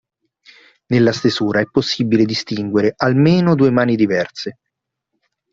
Nella 0.87 1.11
stesura 1.11 1.59
è 1.59 1.69
possibile 1.69 2.25
distinguere 2.25 2.95
almeno 2.97 3.53
due 3.53 3.69
mani 3.69 3.95
diverse. 3.95 4.57